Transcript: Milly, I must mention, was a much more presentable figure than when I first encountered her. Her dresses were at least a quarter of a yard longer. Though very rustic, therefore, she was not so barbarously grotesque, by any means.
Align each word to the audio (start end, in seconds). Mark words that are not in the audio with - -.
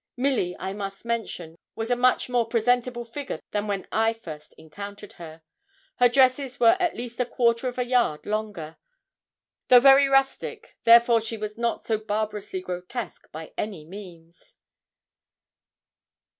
Milly, 0.17 0.55
I 0.57 0.73
must 0.73 1.05
mention, 1.05 1.59
was 1.75 1.91
a 1.91 1.95
much 1.95 2.27
more 2.27 2.47
presentable 2.47 3.05
figure 3.05 3.39
than 3.51 3.67
when 3.67 3.87
I 3.91 4.13
first 4.13 4.55
encountered 4.57 5.13
her. 5.21 5.43
Her 5.97 6.09
dresses 6.09 6.59
were 6.59 6.75
at 6.79 6.97
least 6.97 7.19
a 7.19 7.25
quarter 7.27 7.67
of 7.67 7.77
a 7.77 7.85
yard 7.85 8.25
longer. 8.25 8.77
Though 9.67 9.79
very 9.79 10.07
rustic, 10.07 10.75
therefore, 10.85 11.21
she 11.21 11.37
was 11.37 11.55
not 11.55 11.85
so 11.85 11.99
barbarously 11.99 12.61
grotesque, 12.61 13.31
by 13.31 13.53
any 13.59 13.85
means. 13.85 14.55